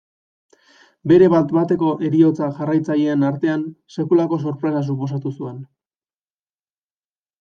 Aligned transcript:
Bere 1.11 1.25
bat 1.33 1.51
bateko 1.57 1.91
heriotza 2.07 2.47
jarraitzaileen 2.61 3.27
artean 3.29 3.67
sekulako 3.97 4.41
sorpresa 4.47 4.83
suposatu 4.89 5.37
zuen. 5.41 5.65